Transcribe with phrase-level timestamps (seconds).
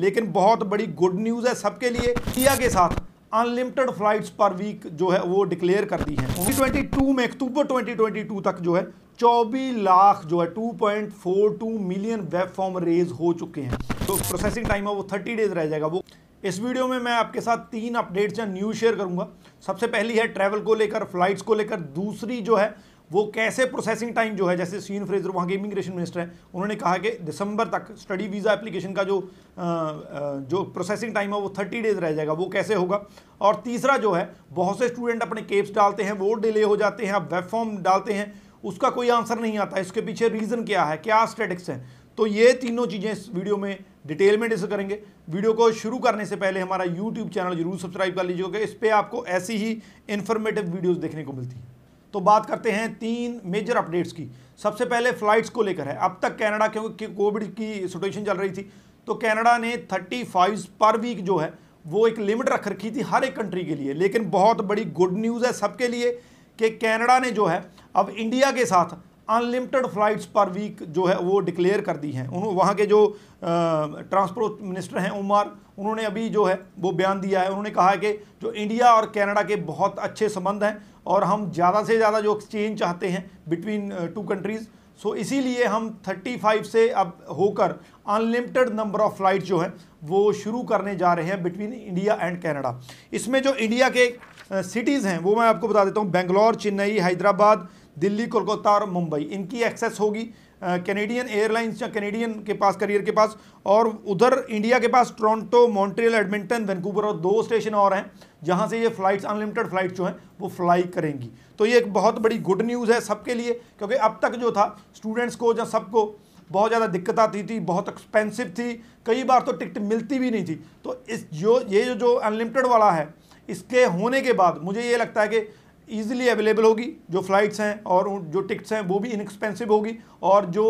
[0.00, 2.96] लेकिन बहुत बड़ी गुड न्यूज़ है सबके लिए इंडिया के साथ।
[3.32, 7.66] अनलिमिटेड फ्लाइट्स पर वीक जो है वो डिक्लेयर कर दी है। ट्वेंटी टू में, अक्टूबर
[7.66, 8.82] 2022 तक जो है
[9.18, 14.88] 24 लाख जो है 2.42 मिलियन वेब फॉर्म रेज हो चुके हैं। तो प्रोसेसिंग टाइम
[14.88, 16.02] है वो 30 डेज़ रह जाएगा। वो
[16.44, 19.28] इस वीडियो में मैं आपके साथ तीन अपडेट्स या न्यूज़ शेयर करूँगा।
[19.66, 22.74] सबसे पहली है ट्रैवल को लेकर फ्लाइट्स को लेकर। दूसरी जो है
[23.10, 26.74] वो कैसे प्रोसेसिंग टाइम जो है जैसे सीन फ्रेजर वहाँ के इमिग्रेशन मिनिस्टर हैं उन्होंने
[26.76, 29.26] कहा कि दिसंबर तक स्टडी वीज़ा एप्लीकेशन का जो आ,
[29.56, 33.02] जो प्रोसेसिंग टाइम है वो थर्टी डेज़ रह जाएगा। वो कैसे होगा?
[33.40, 37.06] और तीसरा जो है बहुत से स्टूडेंट अपने केप्स डालते हैं वो डिले हो जाते
[37.06, 38.32] हैं अब वेब फॉर्म डालते हैं
[38.64, 40.96] उसका कोई आंसर नहीं आता। इसके पीछे रीज़न क्या है?
[40.98, 41.84] क्या स्टेटिक्स हैं?
[42.18, 46.26] तो ये तीनों चीज़ें इस वीडियो में डिटेल में डिस्कस करेंगे। वीडियो को शुरू करने
[46.26, 49.76] से पहले हमारा यूट्यूब चैनल ज़रूर सब्सक्राइब कर लीजिएगा इस पर आपको ऐसी ही
[50.08, 51.73] इन्फॉर्मेटिव वीडियोज़ देखने को मिलती हैं।
[52.14, 54.26] तो बात करते हैं तीन मेजर अपडेट्स की।
[54.62, 58.50] सबसे पहले फ्लाइट्स को लेकर है। अब तक कनाडा क्योंकि कोविड की सिचुएशन चल रही
[58.50, 58.72] थी?
[59.06, 61.54] तो कनाडा ने 35 पर वीक जो है,
[61.86, 65.12] वो एक लिमिट रख रखी थी हर एक कंट्री के लिए। लेकिन बहुत बड़ी गुड
[65.12, 66.12] न्यूज़ है सबके लिए
[66.58, 68.96] कि कनाडा ने जो है, अब इंडिया के साथ
[69.28, 73.06] अनलिमिटेड फ्लाइट्स पर वीक जो है वो डिक्लेयर कर दी हैं। उन्होंने वहाँ के जो
[73.42, 77.96] ट्रांसपोर्ट मिनिस्टर हैं, उमर, उन्होंने अभी जो है वो बयान दिया है। उन्होंने कहा है
[77.98, 82.20] कि जो इंडिया और कनाडा के बहुत अच्छे संबंध हैं और हम ज़्यादा से ज़्यादा
[82.20, 84.66] जो एक्सचेंज चाहते हैं बिटवीन टू कंट्रीज़
[85.00, 87.74] सो इसीलिए हम 35 से अब होकर
[88.08, 89.72] अनलिमिटेड नंबर ऑफ़ फ़्लाइट जो हैं
[90.04, 92.78] वो शुरू करने जा रहे हैं बिटवीन इंडिया एंड कनाडा
[93.12, 94.06] इसमें जो इंडिया के
[94.52, 99.20] सिटीज़ हैं, वो मैं आपको बता देता हूँ। बेंगलोर, चेन्नई, हैदराबाद दिल्ली, कोलकाता और मुंबई।
[99.22, 100.30] इनकी एक्सेस होगी
[100.62, 105.66] कैनेडियन एयरलाइंस या कैनेडियन के पास करियर के पास, और उधर इंडिया के पास टोरंटो
[105.68, 108.10] मॉन्ट्रियल एडमिंटन वैंकूवर और दो स्टेशन और हैं,
[108.44, 112.18] जहाँ से ये फ्लाइट्स अनलिमिटेड फ़्लाइट जो हैं, वो फ्लाई करेंगी। तो ये एक बहुत
[112.18, 114.64] बड़ी गुड न्यूज़ है सबके लिए, क्योंकि अब तक जो था
[114.96, 116.14] स्टूडेंट्स को या सबको
[116.50, 118.72] बहुत ज़्यादा दिक्कत आती थी, बहुत एक्सपेंसिव थी,
[119.06, 122.90] कई बार तो टिकट मिलती भी नहीं थी। तो इस जो, ये जो अनलिमिटेड वाला
[122.90, 123.08] है,
[123.48, 125.40] इसके होने के बाद मुझे ये लगता है कि
[125.88, 130.46] ईजिली अवेलेबल होगी, जो फ़्लाइट्स हैं और जो टिकट्स हैं, वो भी इनएक्सपेंसिव होगी और
[130.46, 130.66] जो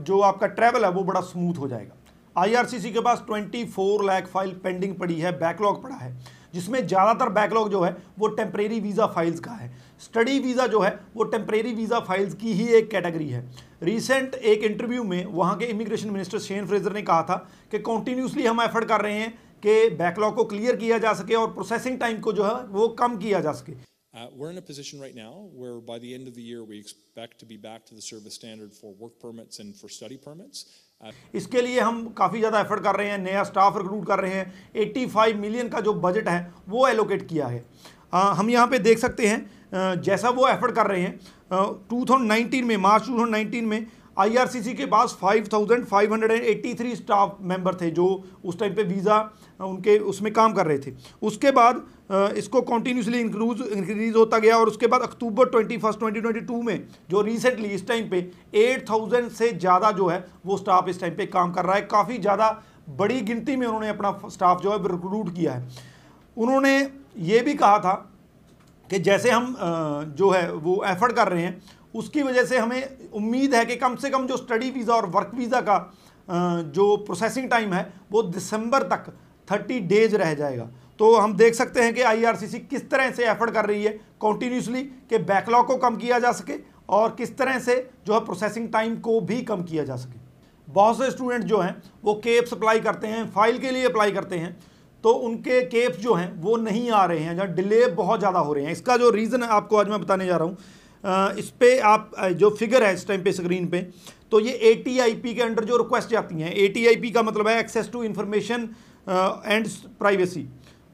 [0.00, 1.94] जो आपका ट्रैवल है, वो बड़ा स्मूथ हो जाएगा।
[2.36, 6.16] आईआरसीसी के पास 24 लाख फ़ाइल पेंडिंग पड़ी है बैकलॉग पड़ा है,
[6.54, 9.70] जिसमें ज़्यादातर बैकलॉग जो है, वो टेम्परेरी वीज़ा फाइल्स का है।
[10.00, 13.44] स्टडी वीज़ा जो है, वो टेम्परेरी वीज़ा फाइल्स की ही एक कैटेगरी है।
[13.82, 17.36] रिसेंट एक इंटरव्यू में वहाँ के इमिग्रेशन मिनिस्टर शेन फ्रेजर ने कहा था
[17.70, 19.30] कि कॉन्टीन्यूसली हम एफर्ट कर रहे हैं
[19.62, 23.16] कि बैकलॉग को क्लियर किया जा सके और प्रोसेसिंग टाइम को जो है, वो कम
[23.16, 23.72] किया जा सके।
[24.18, 26.76] Uh, we're in a position right now where by the end of the year we
[26.76, 30.64] expect to be back to the service standard for work permits and for study permits.
[31.00, 34.32] Uh, इसके लिए हम काफ़ी ज़्यादा effort कर रहे हैं नया staff recruit कर रहे
[34.34, 37.64] हैं 85 मिलियन का जो बजट है वो एलोकेट किया है
[38.14, 41.18] आ, हम यहाँ पे देख सकते हैं जैसा वो एफर्ट कर रहे हैं
[41.92, 43.86] 2019 में मार्च 2019 में
[44.18, 48.06] आईआरसीसी के पास 5,583 स्टाफ मेंबर थे जो
[48.44, 49.18] उस टाइम पे वीज़ा
[49.60, 50.92] उनके उसमें काम कर रहे थे।
[51.22, 51.84] उसके बाद
[52.36, 56.20] इसको कॉन्टीन्यूसली इंक्रूज इंक्रीज होता गया और उसके बाद अक्टूबर ट्वेंटी फ़र्स्ट ट्वेंटी
[56.62, 58.18] में जो रिसेंटली इस टाइम पे
[58.56, 61.82] एट थाउज़ेंड से ज़्यादा जो है वो स्टाफ इस टाइम पे काम कर रहा है।
[61.86, 62.50] काफ़ी ज़्यादा
[62.98, 65.68] बड़ी गिनती में उन्होंने अपना स्टाफ जो है रिक्रूट किया है।
[66.36, 66.78] उन्होंने
[67.24, 67.94] ये भी कहा था
[68.90, 69.56] कि जैसे हम
[70.16, 71.60] जो है वो एफर्ट कर रहे हैं
[71.94, 75.30] उसकी वजह से हमें उम्मीद है कि कम से कम जो स्टडी वीज़ा और वर्क
[75.34, 75.78] वीज़ा का
[76.70, 79.12] जो प्रोसेसिंग टाइम है, वो दिसंबर तक
[79.48, 80.68] थर्टी डेज़ रह जाएगा।
[80.98, 84.82] तो हम देख सकते हैं कि आईआरसीसी किस तरह से एफर्ट कर रही है कॉन्टीन्यूसली
[84.82, 86.54] कि बैकलॉग को कम किया जा सके
[86.90, 87.76] और किस तरह से
[88.06, 90.26] जो है प्रोसेसिंग टाइम को भी कम किया जा सके।
[90.68, 94.36] बहुत से स्टूडेंट जो हैं, वो केप्स अप्लाई करते हैं फ़ाइल के लिए अप्लाई करते
[94.36, 94.56] हैं
[95.04, 98.52] तो उनके केप्स जो हैं, वो नहीं आ रहे हैं जहाँ डिले बहुत ज़्यादा हो
[98.52, 100.56] रहे हैं। इसका जो रीज़न आपको आज मैं बताने जा रहा हूँ
[101.04, 103.80] इस पर आप जो फिगर है इस टाइम पे स्क्रीन पे
[104.30, 108.02] तो ये एटीआईपी के अंडर जो रिक्वेस्ट जाती हैं एटीआईपी का मतलब है access to
[108.04, 108.68] information
[109.08, 110.46] and privacy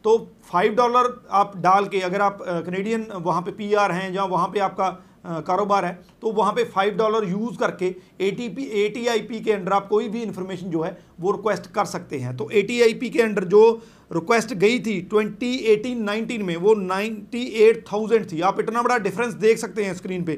[0.04, 4.48] तो फाइव डॉलर आप डाल के, अगर आप कनेडियन वहाँ पे पीआर हैं, या वहाँ
[4.48, 4.88] पे आपका
[5.24, 5.92] कारोबार है
[6.22, 7.86] तो वहाँ पे फाइव डॉलर यूज़ करके
[8.20, 10.96] A T P A T I P के अंडर आप कोई भी इन्फॉर्मेशन जो है,
[11.20, 14.78] वो रिक्वेस्ट कर सकते हैं। तो ए टी आई पी के अंडर जो रिक्वेस्ट गई
[14.81, 19.58] थी ट्वेंटी एटीन नाइनटीन में, वो नाइन्टी एट थाउज़ेंड थी। आप इतना बड़ा डिफरेंस देख
[19.58, 20.34] सकते हैं स्क्रीन पे।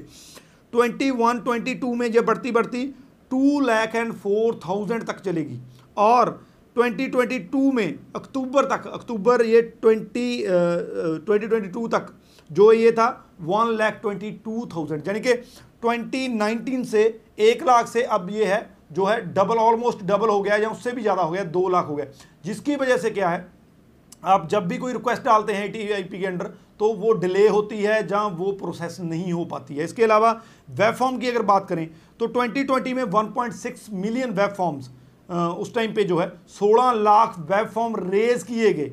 [0.72, 2.84] ट्वेंटी वन ट्वेंटी टू में जब बढ़ती बढ़ती
[3.31, 5.58] two lakh and four thousand तक चलेगी।
[5.96, 6.45] और
[6.76, 10.43] 2022 में, अक्टूबर तक, अक्टूबर ये 20
[11.26, 12.12] 2022 तक
[12.50, 13.08] जो ये था,
[13.43, 15.32] one lakh twenty two thousand, यानी कि
[15.82, 17.02] 2019 से
[17.40, 18.61] एक लाख से अब ये है,
[18.93, 21.87] जो है डबल, ऑलमोस्ट डबल हो गया या उससे भी ज़्यादा हो गया, दो लाख
[21.88, 22.06] हो गया।
[22.44, 23.46] जिसकी वजह से क्या है,
[24.25, 26.44] आप जब भी कोई रिक्वेस्ट डालते हैं टी के अंडर
[26.78, 30.31] तो वो डिले होती है जहाँ वो प्रोसेस नहीं हो पाती है। इसके अलावा
[30.70, 31.88] वेब फॉर्म की अगर बात करें
[32.20, 34.90] तो 2020 में 1.6 मिलियन वेब फॉर्म्स
[35.28, 38.93] उस टाइम पे जो है 16 लाख वेब फॉर्म रेज किए गए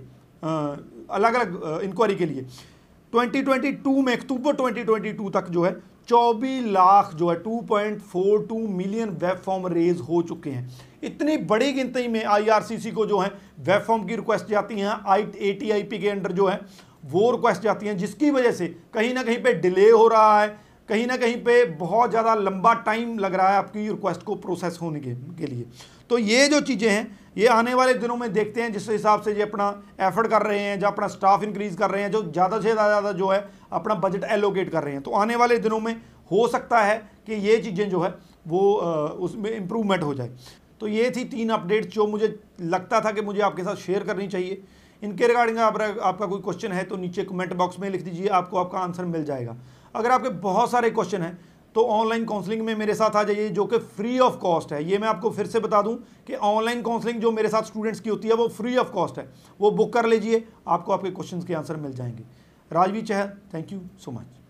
[1.12, 2.46] अलग अलग इंक्वायरी के लिए।
[3.14, 5.76] 2022 में, अक्टूबर 2022 तक जो है
[6.08, 10.70] 24 लाख जो है 2.42 मिलियन वेब फॉर्म रेज हो चुके हैं।
[11.04, 15.24] इतनी बड़ी गिनती में आईआरसीसी को जो है, वेब फॉर्म की रिक्वेस्ट जाती हैं आई
[15.84, 16.60] के अंडर जो है,
[17.06, 20.58] वो रिक्वेस्ट जाती हैं, जिसकी वजह से कहीं ना कहीं पे डिले हो रहा है
[20.90, 24.78] कहीं ना कहीं पे बहुत ज़्यादा लंबा टाइम लग रहा है आपकी रिक्वेस्ट को प्रोसेस
[24.82, 25.66] होने के, के लिए।
[26.10, 29.34] तो ये जो चीज़ें हैं ये आने वाले दिनों में देखते हैं जिस हिसाब से
[29.34, 29.68] ये अपना
[30.02, 33.12] एफर्ट कर रहे हैं जो अपना स्टाफ इंक्रीज कर रहे हैं जो ज़्यादा से ज़्यादा
[33.14, 33.40] जो है
[33.74, 35.94] अपना बजट एलोकेट कर रहे हैं। तो आने वाले दिनों में
[36.32, 36.98] हो सकता है
[37.28, 38.14] कि ये चीज़ें जो है
[38.48, 38.62] वो
[39.22, 40.32] उसमें इम्प्रूवमेंट हो जाए।
[40.80, 44.28] तो ये थी तीन अपडेट्स जो मुझे लगता था कि मुझे आपके साथ शेयर करनी
[44.28, 44.64] चाहिए।
[45.02, 48.58] इनके रिगार्डिंग आप, आपका कोई क्वेश्चन है तो नीचे कमेंट बॉक्स में लिख दीजिए आपको
[48.58, 49.56] आपका आंसर मिल जाएगा।
[49.96, 51.38] अगर आपके बहुत सारे क्वेश्चन हैं
[51.76, 54.98] तो ऑनलाइन काउंसलिंग में मेरे साथ आ जाइए, जो कि फ्री ऑफ़ कॉस्ट है। ये
[54.98, 55.96] मैं आपको फिर से बता दूँ
[56.28, 59.28] कि ऑनलाइन काउंसलिंग जो मेरे साथ स्टूडेंट्स की होती है, वो फ्री ऑफ़ कॉस्ट है।
[59.62, 62.24] वो बुक कर लीजिए, आपको आपके क्वेश्चन के आंसर मिल जाएँगे।
[62.72, 64.40] Rajvi Chahal thank you so much